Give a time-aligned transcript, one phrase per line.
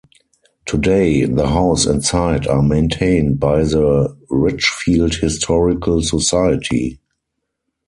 [0.65, 6.99] Today, the house and site are maintained by the Richfield Historical Society.